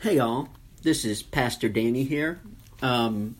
[0.00, 0.48] Hey, y'all.
[0.82, 2.40] This is Pastor Danny here.
[2.80, 3.34] Um,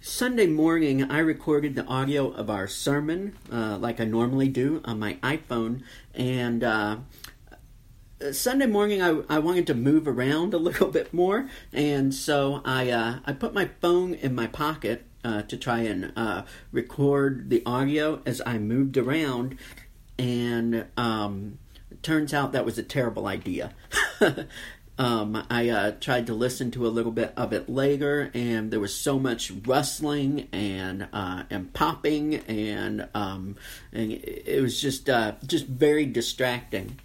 [0.00, 5.00] Sunday morning, I recorded the audio of our sermon uh, like I normally do on
[5.00, 5.82] my iPhone.
[6.14, 6.98] And uh,
[8.30, 11.48] Sunday morning, I, I wanted to move around a little bit more.
[11.72, 16.12] And so I, uh, I put my phone in my pocket uh, to try and
[16.14, 19.58] uh, record the audio as I moved around.
[20.16, 21.58] And um,
[22.02, 23.74] turns out that was a terrible idea.
[24.98, 28.80] Um, I uh, tried to listen to a little bit of it later, and there
[28.80, 33.56] was so much rustling and uh, and popping, and, um,
[33.92, 36.98] and it was just uh, just very distracting.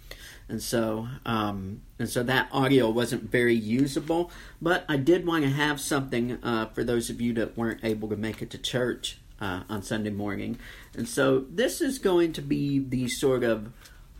[0.48, 4.30] And so um, and so that audio wasn't very usable.
[4.60, 8.08] But I did want to have something uh, for those of you that weren't able
[8.08, 10.58] to make it to church uh, on Sunday morning.
[10.96, 13.72] And so this is going to be the sort of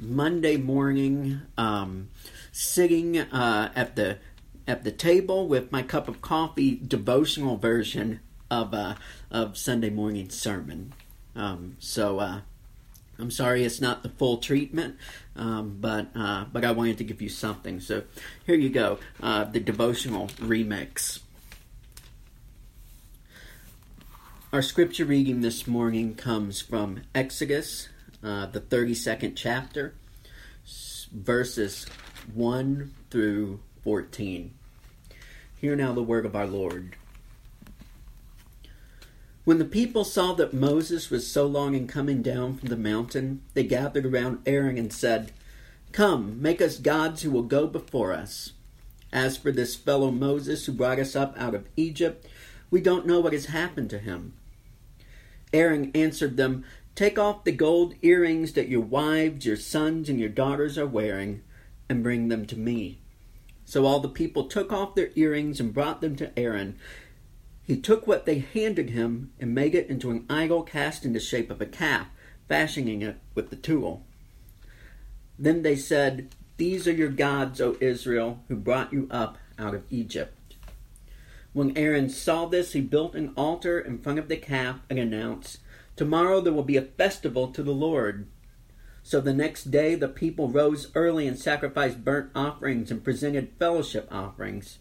[0.02, 1.42] Monday morning.
[1.56, 2.08] Um,
[2.52, 4.18] sitting uh, at the
[4.68, 8.94] at the table with my cup of coffee, devotional version of uh,
[9.30, 10.92] of Sunday morning sermon.
[11.34, 12.40] Um, so uh,
[13.18, 14.96] I'm sorry it's not the full treatment,
[15.34, 17.80] um, but uh, but I wanted to give you something.
[17.80, 18.04] So
[18.46, 21.20] here you go, uh, the devotional remix.
[24.52, 27.88] Our scripture reading this morning comes from Exodus,
[28.22, 29.94] uh, the 32nd chapter,
[31.12, 31.86] verses
[32.34, 34.54] 1 through 14.
[35.60, 36.96] Hear now the word of our Lord.
[39.44, 43.42] When the people saw that Moses was so long in coming down from the mountain,
[43.54, 45.32] they gathered around Aaron and said,
[45.90, 48.52] Come, make us gods who will go before us.
[49.12, 52.26] As for this fellow Moses who brought us up out of Egypt,
[52.70, 54.32] we don't know what has happened to him.
[55.52, 60.28] Aaron answered them, Take off the gold earrings that your wives, your sons, and your
[60.28, 61.42] daughters are wearing
[61.88, 62.98] and bring them to me.
[63.64, 66.78] So all the people took off their earrings and brought them to Aaron.
[67.62, 71.20] He took what they handed him and made it into an idol cast in the
[71.20, 72.08] shape of a calf,
[72.48, 74.04] fashioning it with the tool.
[75.38, 79.84] Then they said, These are your gods, O Israel, who brought you up out of
[79.90, 80.56] Egypt.
[81.52, 85.58] When Aaron saw this, he built an altar in front of the calf and announced,
[85.96, 88.26] Tomorrow there will be a festival to the Lord.
[89.02, 94.08] So the next day the people rose early and sacrificed burnt offerings and presented fellowship
[94.10, 94.78] offerings.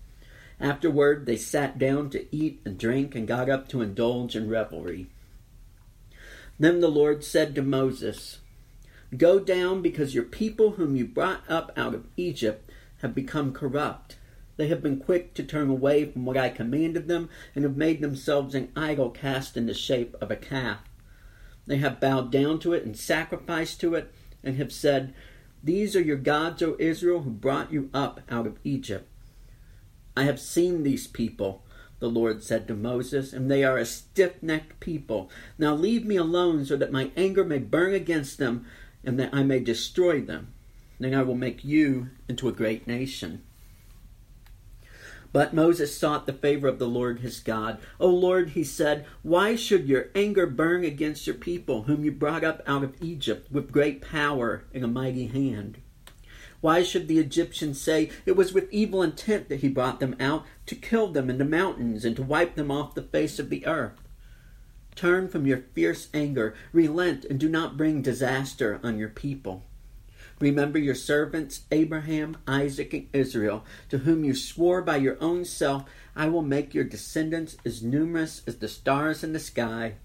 [0.60, 5.08] Afterward they sat down to eat and drink and got up to indulge in revelry.
[6.60, 8.40] Then the Lord said to Moses,
[9.18, 12.70] Go down because your people whom you brought up out of Egypt
[13.02, 14.18] have become corrupt.
[14.58, 18.00] They have been quick to turn away from what I commanded them and have made
[18.00, 20.82] themselves an idol cast in the shape of a calf.
[21.72, 24.12] They have bowed down to it and sacrificed to it,
[24.44, 25.14] and have said,
[25.64, 29.08] These are your gods, O Israel, who brought you up out of Egypt.
[30.18, 31.64] I have seen these people,
[32.00, 35.30] the Lord said to Moses, and they are a stiff necked people.
[35.58, 38.66] Now leave me alone so that my anger may burn against them,
[39.06, 40.52] and that I may destroy them.
[41.00, 43.44] Then I will make you into a great nation.
[45.34, 47.80] But Moses sought the favor of the Lord his God.
[48.00, 52.44] O Lord, he said, why should your anger burn against your people, whom you brought
[52.44, 55.78] up out of Egypt with great power and a mighty hand?
[56.60, 60.46] Why should the Egyptians say it was with evil intent that he brought them out
[60.68, 63.66] to kill them in the mountains and to wipe them off the face of the
[63.66, 64.00] earth?
[64.96, 69.64] Turn from your fierce anger, relent, and do not bring disaster on your people.
[70.42, 75.86] Remember your servants, Abraham, Isaac, and Israel, to whom you swore by your own self,
[76.16, 79.98] I will make your descendants as numerous as the stars in the sky,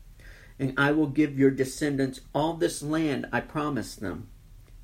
[0.59, 4.29] and I will give your descendants all this land I promised them,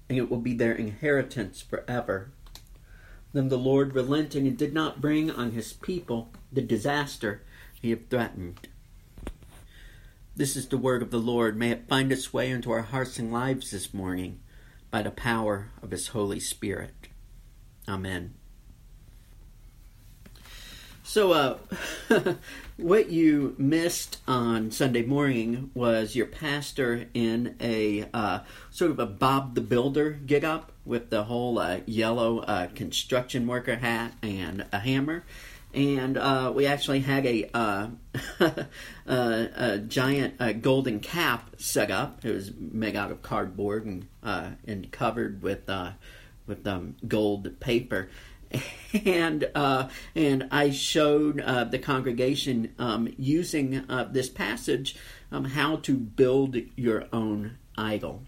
[0.09, 2.33] and it will be their inheritance forever.
[3.35, 7.43] Then the Lord relented and did not bring on his people the disaster
[7.79, 8.69] he had threatened.
[10.35, 11.59] This is the word of the Lord.
[11.59, 14.41] May it find its way into our hearts and lives this morning
[14.93, 17.09] by the power of His Holy Spirit.
[17.89, 18.35] Amen.
[21.03, 21.59] So, uh,
[22.77, 28.41] what you missed on Sunday morning was your pastor in a uh,
[28.71, 33.47] sort of a Bob the Builder get up with the whole uh, yellow uh, construction
[33.47, 35.25] worker hat and a hammer
[35.75, 37.89] and uh, we actually had a, uh,
[38.41, 38.67] a,
[39.07, 42.25] a, giant golden cap set up.
[42.25, 45.93] It was made out of cardboard and uh, and covered with uh,
[46.47, 48.09] with um, gold paper.
[49.07, 54.97] And uh, and I showed the congregation um, using this passage
[55.31, 58.23] um, how to build your own idol.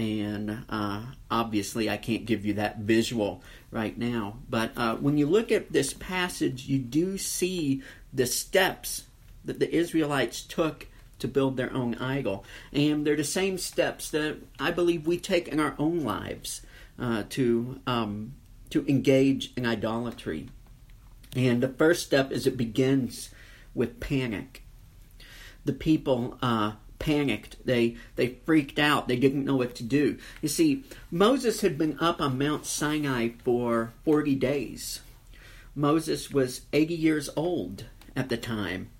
[0.00, 4.38] And uh, obviously, I can't give you that visual right now.
[4.48, 9.04] But uh, when you look at this passage, you do see the steps
[9.44, 10.86] that the Israelites took
[11.18, 12.46] to build their own idol.
[12.72, 16.62] And they're the same steps that I believe we take in our own lives
[16.98, 18.32] uh, to, um,
[18.70, 20.48] to engage in idolatry.
[21.36, 23.28] And the first step is it begins
[23.74, 24.62] with panic.
[25.66, 27.56] The people uh, panicked.
[27.66, 29.08] They they freaked out.
[29.08, 30.18] They didn't know what to do.
[30.40, 35.00] You see, Moses had been up on Mount Sinai for 40 days.
[35.74, 38.90] Moses was 80 years old at the time.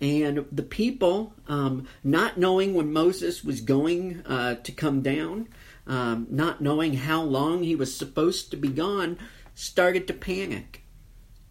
[0.00, 5.48] And the people, um, not knowing when Moses was going uh, to come down,
[5.86, 9.18] um, not knowing how long he was supposed to be gone,
[9.54, 10.82] started to panic.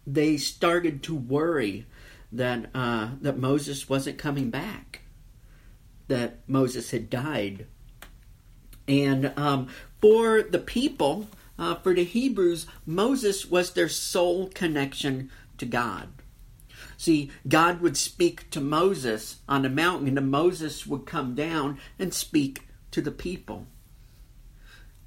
[0.06, 1.86] They started to worry
[2.32, 5.00] that uh, that Moses wasn't coming back,
[6.08, 7.66] that Moses had died,
[8.86, 9.68] and um,
[10.00, 11.28] for the people,
[11.58, 16.08] uh, for the Hebrews, Moses was their sole connection to God.
[16.96, 22.12] See, God would speak to Moses on the mountain, and Moses would come down and
[22.14, 23.66] speak to the people.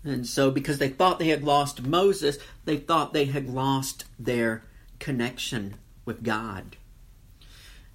[0.03, 4.63] And so, because they thought they had lost Moses, they thought they had lost their
[4.99, 6.77] connection with God.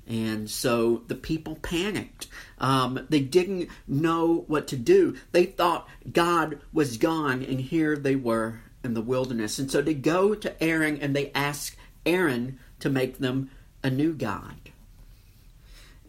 [0.07, 2.27] And so the people panicked.
[2.59, 5.17] Um, they didn't know what to do.
[5.31, 9.59] They thought God was gone, and here they were in the wilderness.
[9.59, 13.51] And so they go to Aaron and they ask Aaron to make them
[13.83, 14.57] a new God.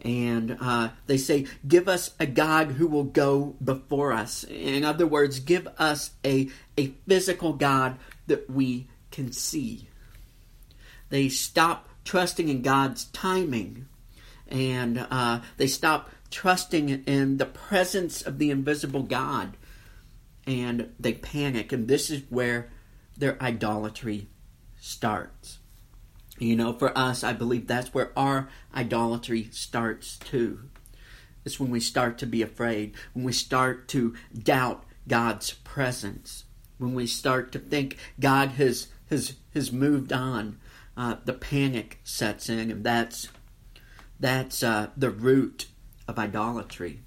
[0.02, 4.44] And uh, they say, Give us a God who will go before us.
[4.44, 7.96] In other words, give us a, a physical God
[8.26, 9.88] that we can see.
[11.08, 13.86] They stop trusting in God's timing
[14.48, 19.56] and uh, they stop trusting in the presence of the invisible God
[20.46, 21.72] and they panic.
[21.72, 22.70] And this is where
[23.16, 24.28] their idolatry
[24.80, 25.58] starts.
[26.38, 30.68] You know, for us, I believe that's where our idolatry starts too.
[31.44, 36.44] It's when we start to be afraid, when we start to doubt God's presence,
[36.78, 40.58] when we start to think God has has has moved on.
[40.96, 43.28] Uh, the panic sets in, and that's
[44.20, 45.66] that's uh, the root
[46.06, 47.00] of idolatry.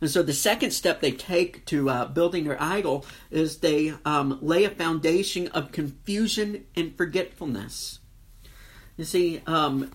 [0.00, 4.38] And so the second step they take to uh, building their idol is they um,
[4.40, 8.00] lay a foundation of confusion and forgetfulness.
[8.96, 9.90] You see, um,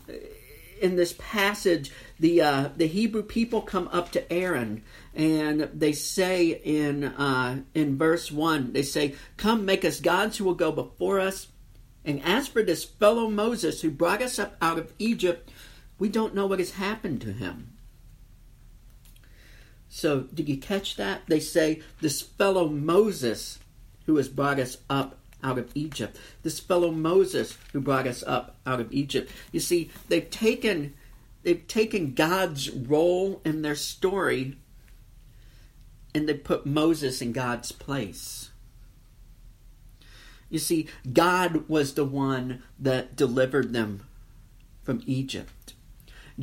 [0.81, 4.83] in this passage, the uh, the Hebrew people come up to Aaron
[5.13, 10.45] and they say in uh, in verse one, they say, "Come, make us gods who
[10.45, 11.47] will go before us."
[12.05, 15.51] And as for this fellow Moses who brought us up out of Egypt,
[15.97, 17.73] we don't know what has happened to him.
[19.89, 21.21] So, did you catch that?
[21.27, 23.59] They say this fellow Moses
[24.05, 26.17] who has brought us up out of Egypt.
[26.43, 29.31] This fellow Moses who brought us up out of Egypt.
[29.51, 30.93] You see, they've taken
[31.43, 34.57] they've taken God's role in their story
[36.13, 38.49] and they put Moses in God's place.
[40.49, 44.03] You see, God was the one that delivered them
[44.83, 45.73] from Egypt.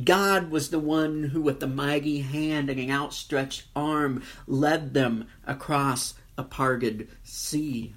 [0.03, 5.27] God was the one who, with a mighty hand and an outstretched arm, led them
[5.45, 7.93] across a parted sea.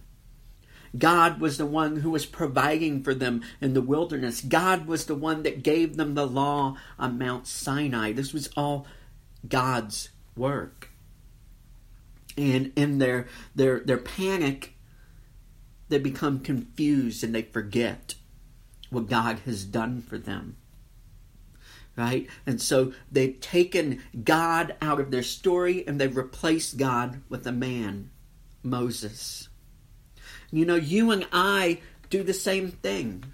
[0.97, 4.41] God was the one who was providing for them in the wilderness.
[4.41, 8.13] God was the one that gave them the law on Mount Sinai.
[8.13, 8.87] This was all
[9.47, 10.91] God's work.
[12.37, 14.76] And in their their their panic,
[15.89, 18.15] they become confused and they forget
[18.91, 20.57] what God has done for them.
[21.97, 22.29] Right?
[22.45, 27.53] And so they've taken God out of their story and they've replaced God with a
[27.53, 28.11] man,
[28.63, 29.49] Moses.
[30.51, 33.25] You know, you and I do the same thing.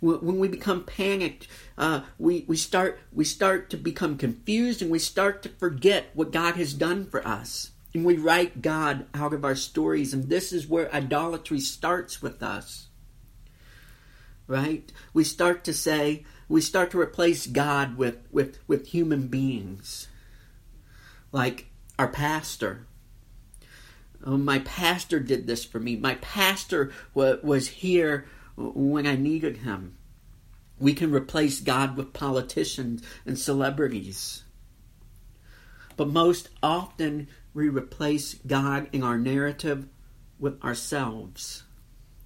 [0.00, 1.48] When we become panicked,
[1.78, 6.32] uh, we, we, start, we start to become confused and we start to forget what
[6.32, 7.70] God has done for us.
[7.94, 10.12] And we write God out of our stories.
[10.12, 12.88] And this is where idolatry starts with us.
[14.46, 14.92] Right?
[15.12, 20.08] We start to say, we start to replace God with, with, with human beings.
[21.32, 21.66] Like
[21.98, 22.86] our pastor
[24.26, 25.96] Oh, my pastor did this for me.
[25.96, 29.98] My pastor w- was here when I needed him.
[30.78, 34.42] We can replace God with politicians and celebrities.
[35.96, 39.86] But most often, we replace God in our narrative
[40.38, 41.62] with ourselves.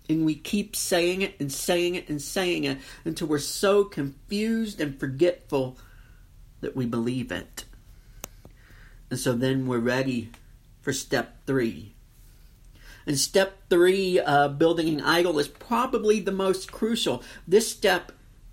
[0.08, 4.80] And we keep saying it and saying it and saying it until we're so confused
[4.80, 5.76] and forgetful
[6.62, 7.66] that we believe it.
[9.10, 10.30] And so then we're ready
[10.80, 11.94] for step three.
[13.06, 14.20] And step three,
[14.56, 17.22] building an idol, is probably the most crucial.
[17.46, 18.12] This step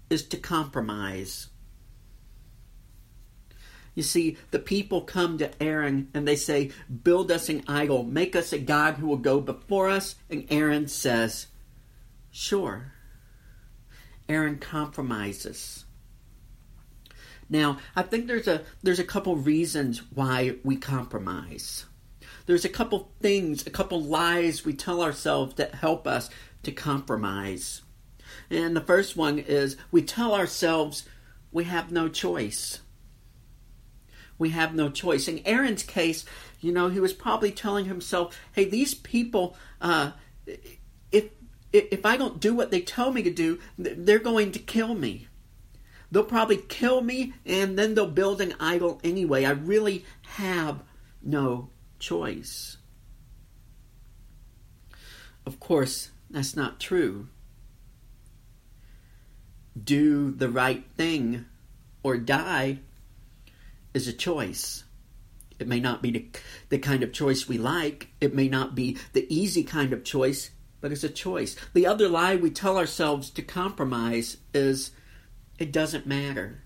[0.10, 1.48] is to compromise.
[3.96, 6.72] You see, the people come to Aaron and they say,
[7.04, 10.16] Build us an idol, make us a God who will go before us.
[10.30, 11.48] And Aaron says,
[12.30, 12.92] Sure.
[14.28, 15.86] Aaron compromises.
[17.50, 21.86] Now, I think there's a there's a couple reasons why we compromise.
[22.48, 26.30] There's a couple things, a couple lies we tell ourselves that help us
[26.64, 27.82] to compromise.
[28.50, 31.08] And the first one is we tell ourselves
[31.52, 32.82] we have no choice.
[34.38, 35.28] We have no choice.
[35.28, 36.26] In Aaron's case,
[36.60, 40.12] you know, he was probably telling himself, "Hey, these people, uh,
[41.12, 41.30] if
[41.72, 45.28] if I don't do what they tell me to do, they're going to kill me.
[46.12, 49.46] They'll probably kill me, and then they'll build an idol anyway.
[49.46, 50.84] I really have
[51.22, 52.78] no choice."
[55.46, 57.28] Of course, that's not true.
[59.82, 61.46] Do the right thing
[62.02, 62.80] or die
[63.96, 64.84] is a choice.
[65.58, 66.28] It may not be the,
[66.70, 70.52] the kind of choice we like, it may not be the easy kind of choice,
[70.82, 71.56] but it's a choice.
[71.74, 74.92] The other lie we tell ourselves to compromise is
[75.58, 76.62] it doesn't matter.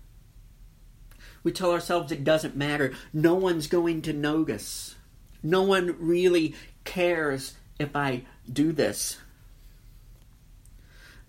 [1.42, 2.92] We tell ourselves it doesn't matter.
[3.12, 4.96] No one's going to notice.
[5.42, 9.18] No one really cares if I do this.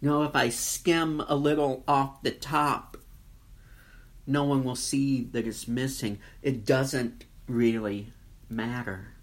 [0.01, 2.90] No, if I skim a little off the top,
[4.25, 6.19] no one will see that it's missing.
[6.41, 8.13] It doesn't really
[8.49, 9.13] matter.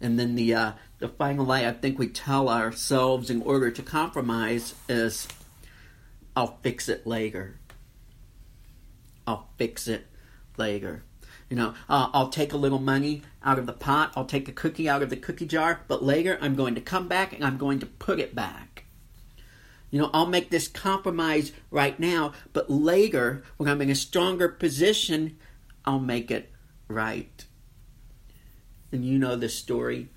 [0.00, 3.82] And then the uh, the final lie I think we tell ourselves in order to
[3.82, 5.26] compromise is,
[6.34, 7.58] "I'll fix it later."
[9.26, 10.06] I'll fix it
[10.56, 11.02] later.
[11.50, 14.12] You know, uh, I'll take a little money out of the pot.
[14.16, 17.08] I'll take a cookie out of the cookie jar, but later I'm going to come
[17.08, 18.75] back and I'm going to put it back.
[19.90, 24.48] You know, I'll make this compromise right now, but later, when I'm in a stronger
[24.48, 25.38] position,
[25.84, 26.50] I'll make it
[26.88, 27.44] right.
[28.90, 30.08] And you know the story.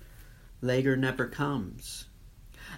[0.60, 2.06] Later never comes.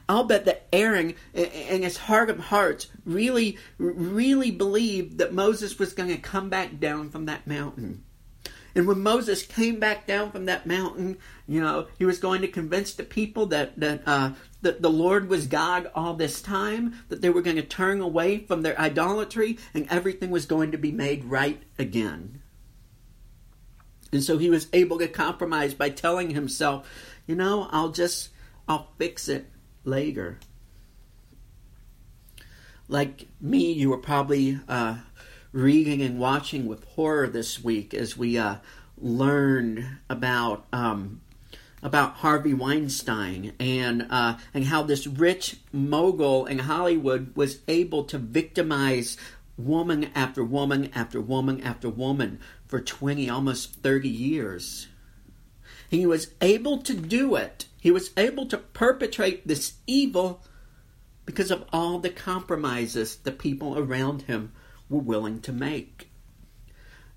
[0.09, 5.93] I'll bet that Aaron, in his heart of hearts, really, really believed that Moses was
[5.93, 8.05] going to come back down from that mountain.
[8.75, 12.49] And when Moses came back down from that mountain, you know, he was going to
[12.49, 17.21] convince the people that that uh, that the Lord was God all this time, that
[17.21, 20.92] they were going to turn away from their idolatry, and everything was going to be
[20.92, 22.40] made right again.
[24.12, 26.88] And so he was able to compromise by telling himself,
[27.26, 28.28] you know, I'll just
[28.69, 29.47] I'll fix it
[29.85, 30.38] later.
[32.88, 34.99] Like me, you were probably uh,
[35.50, 38.57] reading and watching with horror this week as we uh,
[38.99, 41.23] learned about um,
[41.83, 48.19] about Harvey Weinstein and uh, and how this rich mogul in Hollywood was able to
[48.19, 49.17] victimize
[49.59, 54.89] woman after woman after woman after woman for 20 almost 30 years.
[55.91, 57.67] He was able to do it.
[57.79, 60.43] He was able to perpetrate this evil
[61.27, 64.53] because of all the compromises the people around him
[64.89, 66.09] were willing to make.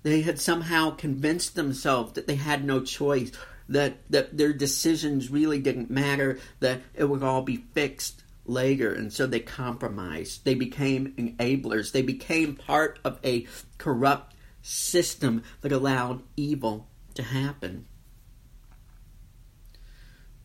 [0.02, 3.32] They had somehow convinced themselves that they had no choice,
[3.68, 9.12] that, that their decisions really didn't matter, that it would all be fixed later, and
[9.12, 10.44] so they compromised.
[10.44, 11.92] They became enablers.
[11.92, 13.46] They became part of a
[13.78, 17.86] corrupt system that allowed evil to happen.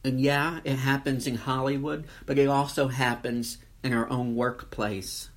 [0.03, 5.29] And yeah, it happens in Hollywood, but it also happens in our own workplace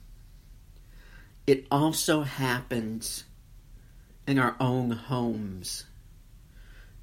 [1.46, 3.24] it also happens
[4.26, 5.84] in our own homes.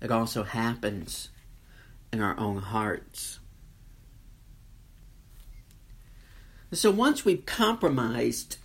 [0.01, 1.29] It also happens
[2.12, 3.39] in our own hearts.
[6.74, 8.58] So once we've compromised,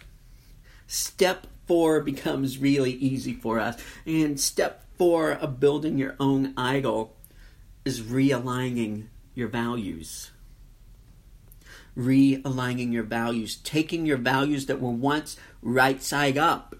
[0.87, 3.83] step four becomes really easy for us.
[4.07, 7.16] And step four of building your own idol
[7.85, 10.31] is realigning your values
[11.97, 16.75] realigning your values, taking your values that were once right side up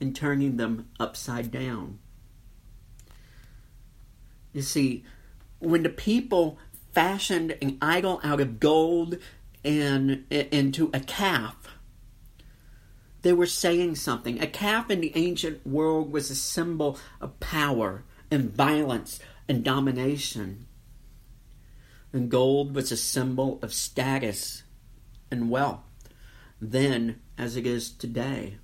[0.00, 1.98] and turning them upside down.
[4.52, 5.04] You see,
[5.58, 6.58] when the people
[6.92, 9.18] fashioned an idol out of gold
[9.64, 11.56] and into a calf,
[13.22, 14.40] they were saying something.
[14.40, 20.66] A calf in the ancient world was a symbol of power and violence and domination
[22.12, 24.62] and gold was a symbol of status
[25.30, 25.80] and wealth
[26.60, 28.58] then as it is today.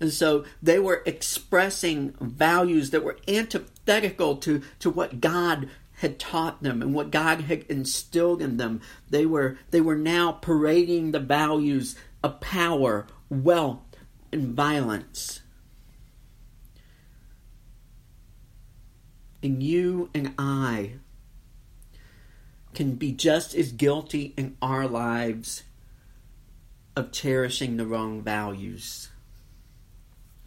[0.00, 6.62] And so they were expressing values that were antithetical to, to what God had taught
[6.62, 8.80] them and what God had instilled in them.
[9.08, 13.96] They were they were now parading the values of power, wealth,
[14.30, 15.40] and violence.
[19.42, 20.94] And you and I
[22.74, 25.62] can be just as guilty in our lives
[26.94, 29.10] of cherishing the wrong values,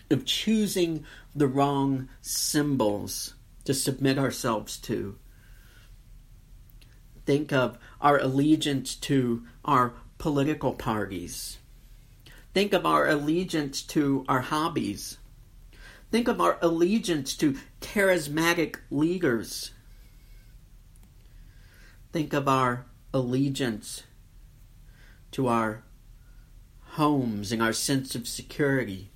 [0.09, 3.35] of choosing the wrong symbols
[3.65, 5.17] to submit ourselves to.
[7.25, 11.59] Think of our allegiance to our political parties.
[12.53, 15.19] Think of our allegiance to our hobbies.
[16.11, 19.71] Think of our allegiance to charismatic leaders.
[22.11, 24.03] Think of our allegiance
[25.31, 25.83] to our
[26.93, 29.08] homes and our sense of security.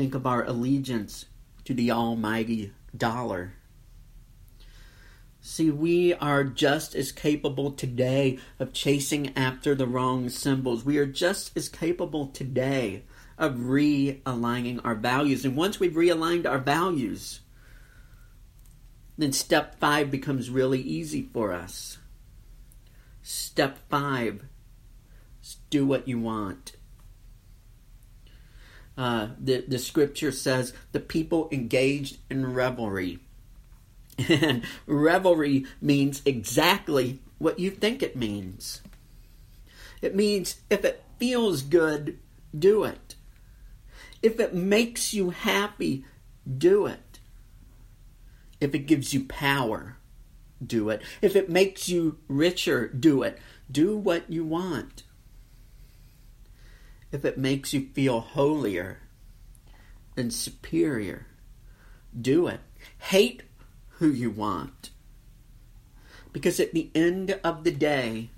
[0.00, 1.26] Think of our allegiance
[1.66, 3.52] to the almighty dollar.
[5.42, 10.86] See, we are just as capable today of chasing after the wrong symbols.
[10.86, 13.02] We are just as capable today
[13.36, 15.44] of realigning our values.
[15.44, 17.40] And once we've realigned our values,
[19.18, 21.98] then step five becomes really easy for us.
[23.22, 24.44] Step five
[25.68, 26.76] do what you want.
[28.96, 33.18] Uh, the, the scripture says the people engaged in revelry.
[34.28, 38.82] And revelry means exactly what you think it means.
[40.02, 42.18] It means if it feels good,
[42.56, 43.14] do it.
[44.22, 46.04] If it makes you happy,
[46.58, 47.20] do it.
[48.60, 49.96] If it gives you power,
[50.64, 51.00] do it.
[51.22, 53.38] If it makes you richer, do it.
[53.70, 55.04] Do what you want
[57.12, 58.98] if it makes you feel holier
[60.16, 61.26] and superior.
[62.18, 62.60] Do it.
[62.98, 63.42] Hate
[63.98, 64.90] who you want.
[66.32, 68.30] Because at the end of the day,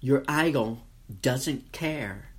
[0.00, 0.86] your idol
[1.20, 2.30] doesn't care.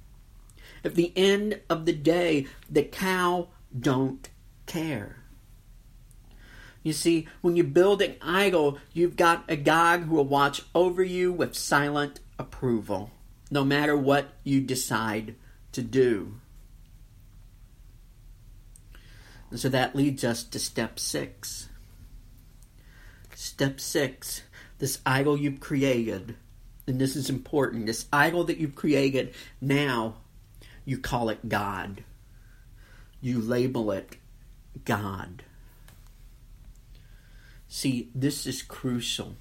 [0.84, 4.30] At the end of the day, the cow don't
[4.66, 5.18] care.
[6.84, 11.04] You see, when you build an idol, you've got a God who will watch over
[11.04, 13.12] you with silent approval
[13.50, 15.36] no matter what you decide
[15.72, 16.40] to do.
[19.52, 21.70] And so that leads us to step six.
[23.34, 24.42] Step six
[24.78, 26.36] this idol you've created,
[26.88, 30.16] and this is important this idol that you've created, now
[30.84, 32.04] you call it God.
[33.22, 34.18] You label it
[34.84, 35.44] God.
[37.68, 39.36] See, this is crucial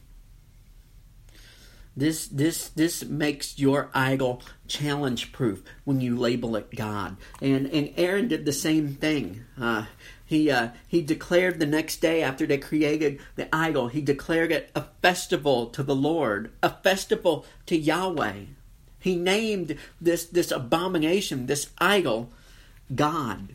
[1.96, 7.16] this this this makes your idol challenge proof when you label it God.
[7.40, 9.44] And and Aaron did the same thing.
[9.60, 9.86] Uh,
[10.24, 14.70] he uh, he declared the next day after they created the idol, he declared it
[14.74, 18.44] a festival to the Lord, a festival to Yahweh.
[18.98, 22.32] He named this this abomination, this idol,
[22.94, 23.54] God.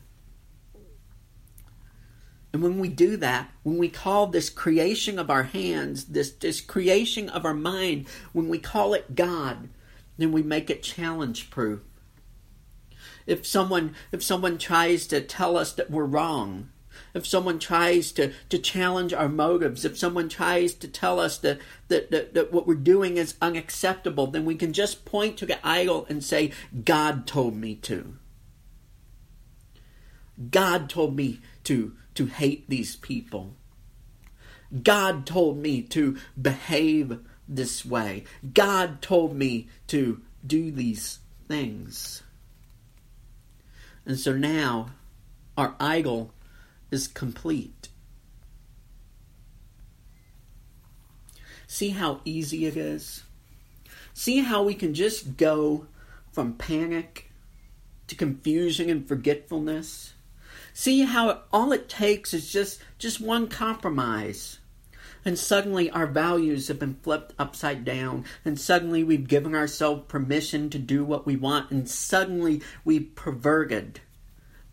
[2.51, 6.61] And when we do that, when we call this creation of our hands, this, this
[6.61, 9.69] creation of our mind, when we call it God,
[10.17, 11.81] then we make it challenge proof.
[13.27, 16.69] If someone if someone tries to tell us that we're wrong,
[17.13, 21.59] if someone tries to, to challenge our motives, if someone tries to tell us that,
[21.87, 25.65] that, that, that what we're doing is unacceptable, then we can just point to the
[25.65, 26.51] idol and say,
[26.83, 28.15] God told me to.
[30.51, 33.53] God told me to to hate these people.
[34.83, 38.25] God told me to behave this way.
[38.53, 42.21] God told me to do these things.
[44.05, 44.89] And so now
[45.57, 46.33] our idol
[46.91, 47.87] is complete.
[51.67, 53.23] See how easy it is?
[54.13, 55.87] See how we can just go
[56.33, 57.31] from panic
[58.07, 60.15] to confusion and forgetfulness?
[60.73, 64.59] See how all it takes is just just one compromise.
[65.25, 70.69] And suddenly our values have been flipped upside down, and suddenly we've given ourselves permission
[70.69, 73.99] to do what we want, and suddenly we've perverted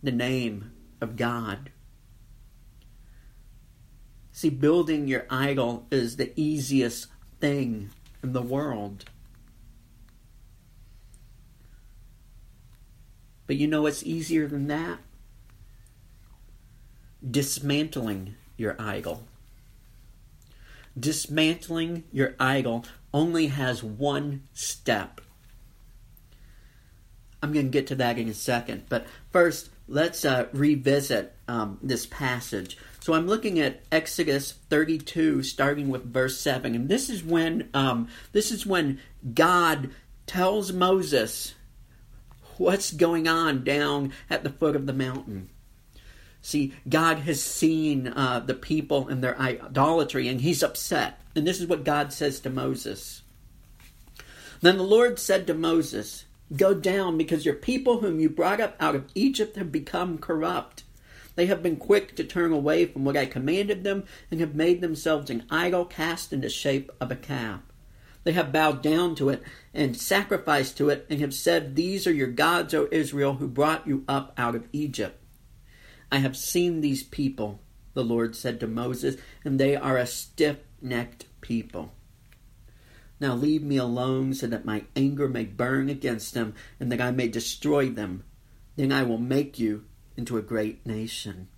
[0.02, 1.70] the name of God.
[4.30, 7.08] See, building your idol is the easiest
[7.40, 7.90] thing
[8.22, 9.06] in the world.
[13.46, 14.98] But you know what's easier than that?
[17.28, 19.24] Dismantling your idol.
[20.98, 25.20] Dismantling your idol only has one step.
[27.42, 28.84] I'm going to get to that in a second.
[28.88, 32.78] But first, let's uh, revisit um, this passage.
[33.00, 38.08] So I'm looking at Exodus 32, starting with verse 7, and this is when um,
[38.32, 38.98] this is when
[39.32, 39.90] God
[40.26, 41.54] tells Moses
[42.56, 45.50] what's going on down at the foot of the mountain.
[46.46, 51.18] See, God has seen uh, the people and their idolatry, and he's upset.
[51.34, 53.22] And this is what God says to Moses.
[54.60, 58.76] Then the Lord said to Moses, Go down, because your people whom you brought up
[58.78, 60.84] out of Egypt have become corrupt.
[61.34, 64.80] They have been quick to turn away from what I commanded them, and have made
[64.80, 67.62] themselves an idol cast in the shape of a calf.
[68.22, 69.42] They have bowed down to it
[69.74, 73.88] and sacrificed to it, and have said, These are your gods, O Israel, who brought
[73.88, 75.20] you up out of Egypt.
[76.10, 77.60] I have seen these people,
[77.94, 81.92] the Lord said to Moses, and they are a stiff necked people.
[83.18, 87.10] Now leave me alone so that my anger may burn against them and that I
[87.10, 88.24] may destroy them.
[88.76, 89.84] Then I will make you
[90.16, 91.48] into a great nation.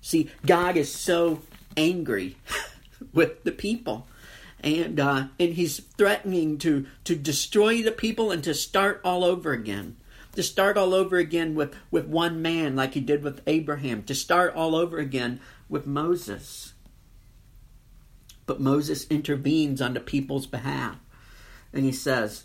[0.00, 1.42] See, God is so
[1.76, 2.36] angry
[3.12, 4.06] with the people.
[4.62, 9.52] And uh, and he's threatening to to destroy the people and to start all over
[9.52, 9.96] again
[10.34, 14.14] to start all over again with, with one man like he did with Abraham, to
[14.14, 16.74] start all over again with Moses.
[18.46, 20.96] But Moses intervenes on the people's behalf.
[21.72, 22.44] And he says,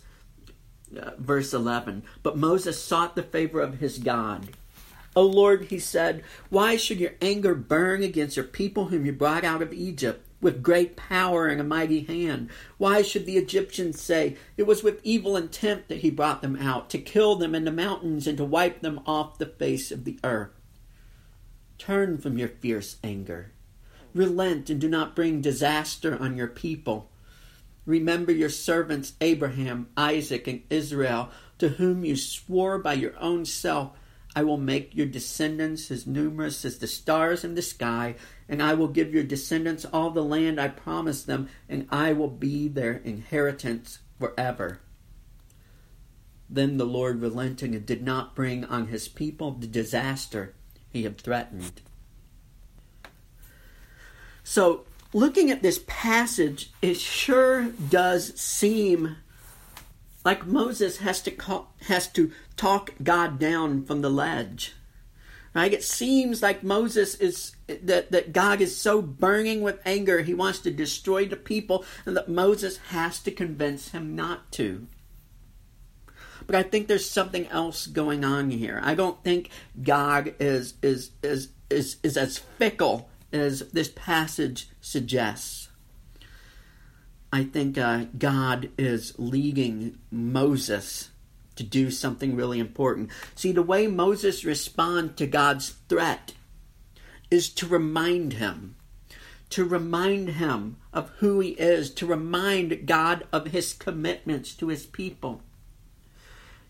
[0.96, 4.50] uh, verse 11, But Moses sought the favor of his God.
[5.16, 9.44] O Lord, he said, why should your anger burn against your people whom you brought
[9.44, 10.25] out of Egypt?
[10.46, 12.48] With great power and a mighty hand.
[12.78, 16.88] Why should the Egyptians say, It was with evil intent that he brought them out,
[16.90, 20.20] to kill them in the mountains and to wipe them off the face of the
[20.22, 20.52] earth?
[21.78, 23.50] Turn from your fierce anger.
[24.14, 27.10] Relent and do not bring disaster on your people.
[27.84, 33.98] Remember your servants Abraham, Isaac, and Israel, to whom you swore by your own self
[34.36, 38.16] I will make your descendants as numerous as the stars in the sky,
[38.48, 42.28] and I will give your descendants all the land I promised them, and I will
[42.28, 44.80] be their inheritance forever.
[46.48, 50.54] Then the Lord relenting and did not bring on his people the disaster
[50.88, 51.82] he had threatened.
[54.44, 59.16] So, looking at this passage, it sure does seem
[60.24, 64.74] like Moses has to call, has to talk God down from the ledge.
[65.56, 65.72] Right?
[65.72, 70.58] It seems like Moses is that, that God is so burning with anger, he wants
[70.58, 74.86] to destroy the people, and that Moses has to convince him not to.
[76.46, 78.82] But I think there's something else going on here.
[78.84, 79.48] I don't think
[79.82, 85.70] God is is is is, is as fickle as this passage suggests.
[87.32, 91.12] I think uh, God is leading Moses
[91.56, 93.10] to do something really important.
[93.34, 96.34] See, the way Moses responds to God's threat
[97.30, 98.76] is to remind him,
[99.50, 104.86] to remind him of who he is, to remind God of his commitments to his
[104.86, 105.42] people.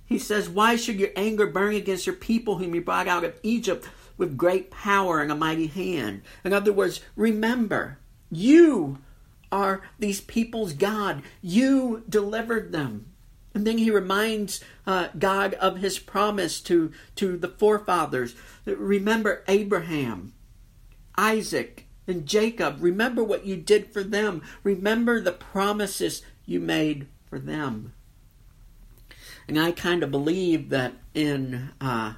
[0.07, 3.39] He says, Why should your anger burn against your people whom you brought out of
[3.43, 6.23] Egypt with great power and a mighty hand?
[6.45, 7.99] In other words, remember,
[8.31, 8.99] you
[9.51, 11.23] are these people's God.
[11.43, 13.07] You delivered them.
[13.57, 18.35] And then he reminds uh, God of his promise to, to the forefathers.
[18.67, 20.35] Remember Abraham,
[21.17, 22.77] Isaac, and Jacob.
[22.81, 24.43] Remember what you did for them.
[24.63, 27.95] Remember the promises you made for them.
[29.49, 32.13] And I kind of believe that in uh,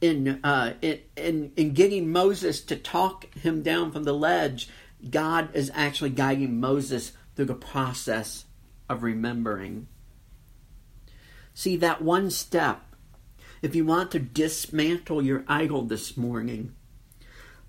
[0.00, 4.68] in, uh, in, in getting Moses to talk him down from the ledge,
[5.10, 8.44] God is actually guiding Moses through the process
[8.88, 9.88] of remembering.
[11.54, 12.82] See, that one step,
[13.62, 16.74] if you want to dismantle your idol this morning,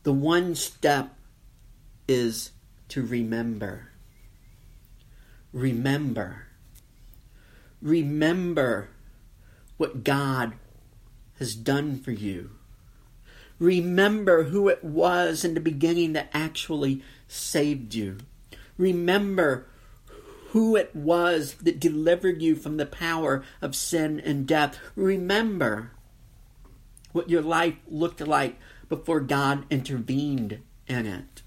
[0.04, 1.16] the one step
[2.08, 2.52] is
[2.90, 3.90] to remember.
[5.52, 6.48] Remember.
[7.82, 8.90] Remember
[9.78, 10.54] what God
[11.40, 12.52] has done for you.
[13.60, 18.18] Remember who it was in the beginning that actually saved you.
[18.78, 19.68] Remember
[20.50, 24.80] who it was that delivered you from the power of sin and death.
[24.96, 25.92] Remember
[27.12, 28.58] what your life looked like
[28.88, 31.42] before God intervened in it.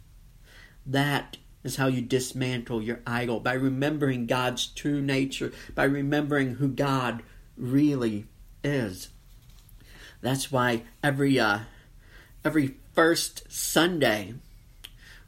[0.86, 6.68] That is how you dismantle your idol by remembering God's true nature, by remembering who
[6.68, 7.22] God
[7.56, 8.26] really
[8.64, 9.08] is.
[10.20, 11.60] That's why every uh,
[12.44, 14.34] every first Sunday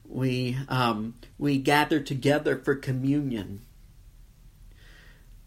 [0.07, 3.63] we um, we gather together for communion.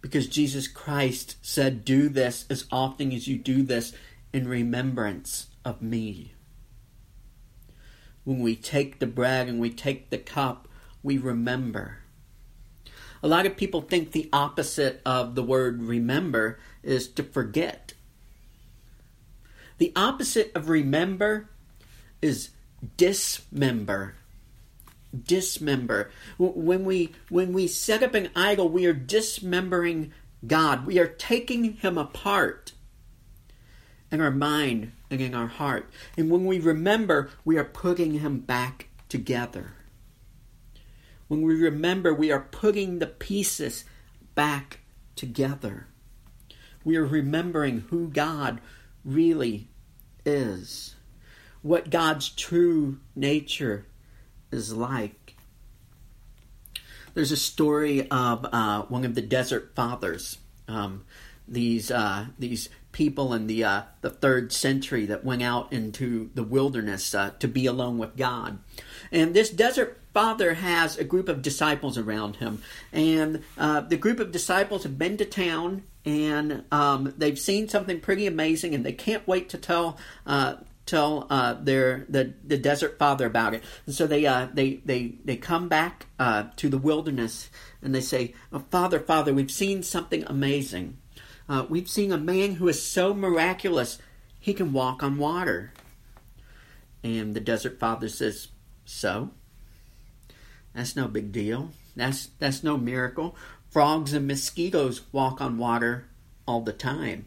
[0.01, 3.93] Because Jesus Christ said, Do this as often as you do this
[4.31, 6.33] in remembrance of me.
[8.23, 10.67] When we take the bread and we take the cup,
[11.01, 11.99] we remember.
[13.23, 17.93] A lot of people think the opposite of the word remember is to forget.
[19.77, 21.49] The opposite of remember
[22.21, 22.51] is
[22.95, 24.15] dismember.
[25.15, 26.11] Dismember.
[26.37, 30.13] When we when we set up an idol, we are dismembering
[30.45, 30.85] God.
[30.85, 32.73] We are taking him apart
[34.11, 35.89] in our mind and in our heart.
[36.17, 39.73] And when we remember, we are putting him back together.
[41.27, 43.83] When we remember, we are putting the pieces
[44.35, 44.79] back
[45.15, 45.87] together.
[46.83, 48.61] We are remembering who God
[49.03, 49.67] really
[50.25, 50.95] is,
[51.61, 53.85] what God's true nature
[54.51, 55.35] is like.
[57.13, 60.37] There's a story of uh, one of the desert fathers.
[60.67, 61.05] Um,
[61.47, 66.43] these uh, these people in the uh, the third century that went out into the
[66.43, 68.59] wilderness uh, to be alone with God,
[69.11, 74.19] and this desert father has a group of disciples around him, and uh, the group
[74.19, 78.93] of disciples have been to town and um, they've seen something pretty amazing, and they
[78.93, 80.55] can't wait to tell uh,
[80.87, 83.63] tell uh, their the, the desert father about it.
[83.85, 87.49] And so they uh, they they they come back uh, to the wilderness
[87.81, 90.97] and they say, oh, "Father, Father, we've seen something amazing.
[91.49, 93.99] Uh, we've seen a man who is so miraculous
[94.39, 95.73] he can walk on water."
[97.03, 98.47] And the desert father says,
[98.85, 99.31] "So."
[100.77, 101.71] That's no big deal.
[101.95, 103.35] That's that's no miracle.
[103.71, 106.05] Frogs and mosquitoes walk on water
[106.47, 107.25] all the time.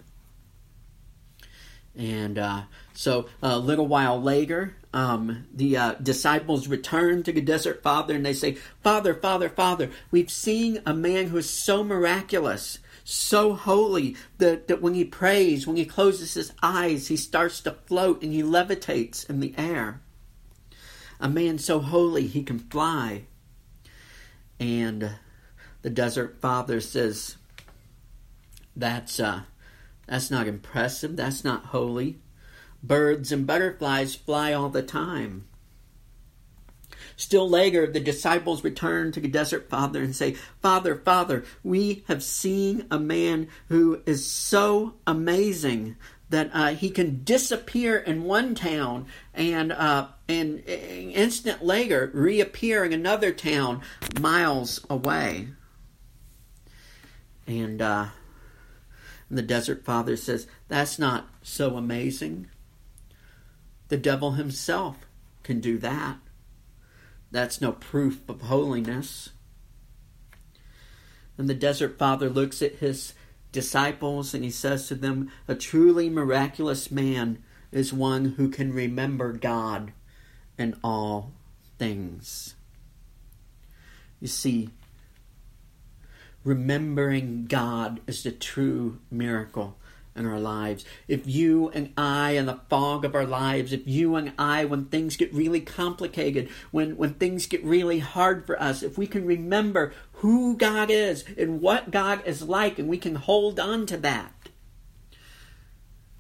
[1.97, 2.63] And uh,
[3.01, 8.27] so a little while later, um, the uh, disciples return to the desert father and
[8.27, 14.17] they say, Father, Father, Father, we've seen a man who is so miraculous, so holy,
[14.37, 18.35] that, that when he prays, when he closes his eyes, he starts to float and
[18.35, 20.03] he levitates in the air.
[21.19, 23.23] A man so holy he can fly.
[24.59, 25.13] And
[25.81, 27.37] the desert father says,
[28.77, 29.45] That's uh,
[30.05, 31.17] that's not impressive.
[31.17, 32.19] That's not holy.
[32.83, 35.47] Birds and butterflies fly all the time.
[37.17, 42.23] Still later, the disciples return to the desert father and say, Father, Father, we have
[42.23, 45.97] seen a man who is so amazing
[46.31, 52.93] that uh, he can disappear in one town and uh, and instant later reappear in
[52.93, 53.83] another town
[54.19, 55.49] miles away.
[57.47, 58.07] And uh,
[59.31, 62.49] the desert father says, That's not so amazing.
[63.91, 65.05] The devil himself
[65.43, 66.19] can do that.
[67.33, 69.31] That's no proof of holiness.
[71.37, 73.15] And the desert father looks at his
[73.51, 79.33] disciples and he says to them, A truly miraculous man is one who can remember
[79.33, 79.93] God
[80.57, 81.33] in all
[81.77, 82.55] things.
[84.21, 84.71] You see,
[86.45, 89.80] remembering God is the true miracle
[90.21, 90.85] in our lives.
[91.09, 94.85] If you and I, in the fog of our lives, if you and I, when
[94.85, 99.27] things get really complicated, when, when things get really hard for us, if we can
[99.27, 103.97] remember who God is and what God is like, and we can hold on to
[103.97, 104.35] that.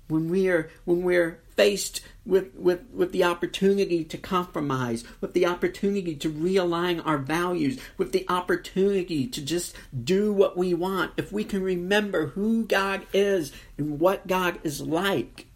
[0.09, 5.45] When we are when we're faced with, with, with the opportunity to compromise, with the
[5.45, 11.31] opportunity to realign our values, with the opportunity to just do what we want, if
[11.31, 15.49] we can remember who God is and what God is like,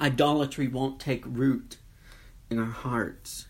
[0.00, 1.76] idolatry won't take root
[2.48, 3.46] in our hearts.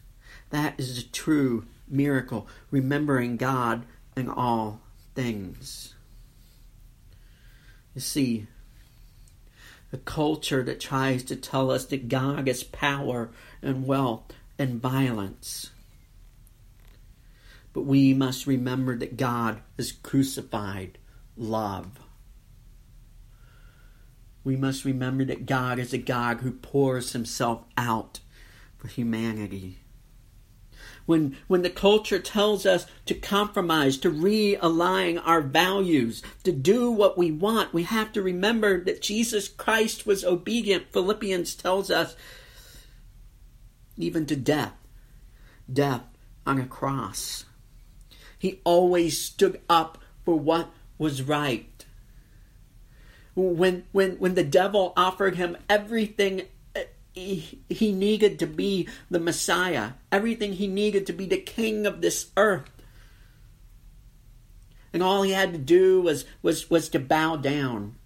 [0.48, 3.84] That is a true miracle, remembering God
[4.16, 4.80] in all
[5.14, 5.94] things.
[7.94, 8.46] You see,
[9.92, 13.30] a culture that tries to tell us that God is power
[13.62, 15.70] and wealth and violence.
[17.72, 20.98] But we must remember that God is crucified
[21.36, 22.00] love.
[24.44, 28.20] We must remember that God is a God who pours himself out
[28.78, 29.80] for humanity
[31.06, 37.16] when, when the culture tells us to compromise, to realign our values, to do what
[37.16, 40.92] we want, we have to remember that Jesus Christ was obedient.
[40.92, 42.16] Philippians tells us,
[43.96, 44.74] even to death,
[45.72, 46.02] death
[46.44, 47.44] on a cross.
[48.38, 51.84] He always stood up for what was right.
[53.34, 56.42] When, when, when the devil offered him everything
[57.16, 62.30] he needed to be the Messiah, everything he needed to be the king of this
[62.36, 62.70] earth.
[64.92, 67.96] and all he had to do was, was, was to bow down.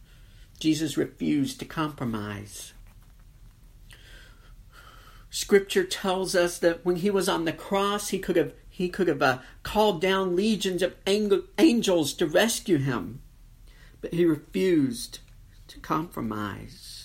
[0.58, 2.72] Jesus refused to compromise.
[5.30, 9.08] Scripture tells us that when he was on the cross, he could have he could
[9.08, 13.20] have uh, called down legions of angels to rescue him,
[14.00, 15.18] but he refused
[15.68, 16.99] to compromise.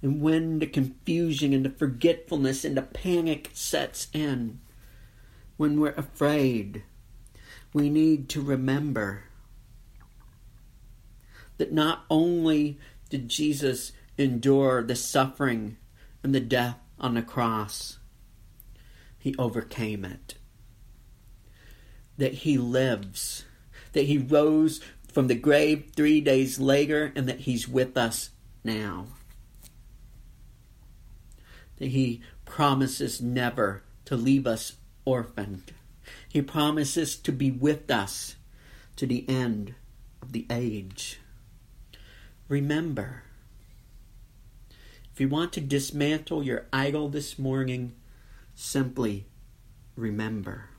[0.00, 4.60] And when the confusion and the forgetfulness and the panic sets in,
[5.56, 6.84] when we're afraid,
[7.72, 9.24] we need to remember
[11.56, 12.78] that not only
[13.10, 15.76] did Jesus endure the suffering
[16.22, 17.98] and the death on the cross,
[19.18, 20.34] he overcame it.
[22.16, 23.44] That he lives,
[23.92, 24.80] that he rose
[25.12, 28.30] from the grave three days later, and that he's with us
[28.62, 29.06] now.
[31.78, 35.72] That he promises never to leave us orphaned.
[36.28, 38.36] He promises to be with us
[38.96, 39.74] to the end
[40.20, 41.20] of the age.
[42.48, 43.22] Remember,
[45.12, 47.94] if you want to dismantle your idol this morning,
[48.54, 49.26] simply
[49.96, 50.70] remember.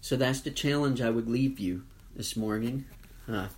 [0.00, 2.84] So that's the challenge I would leave you this morning.
[3.26, 3.48] Uh,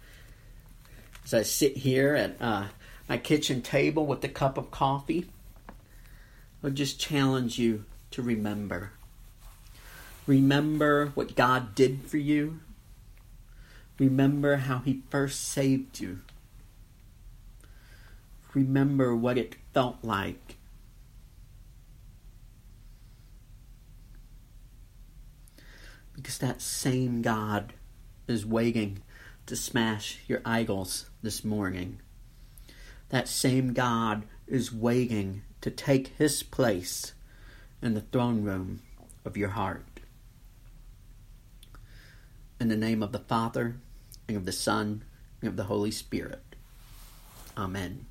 [1.25, 2.67] as I sit here at uh,
[3.09, 5.27] my kitchen table with a cup of coffee,
[6.63, 8.93] I'll just challenge you to remember.
[10.27, 12.61] Remember what God did for you.
[13.99, 16.21] Remember how He first saved you.
[18.55, 20.57] Remember what it felt like.
[26.15, 27.75] Because that same God
[28.27, 29.03] is waiting
[29.45, 32.01] to smash your idols this morning.
[33.09, 37.13] That same God is waiting to take his place
[37.83, 38.83] in the throne room
[39.25, 40.01] of your heart.
[42.61, 43.77] In the name of the Father,
[44.29, 45.05] and of the Son,
[45.41, 46.57] and of the Holy Spirit.
[47.57, 48.07] Amen.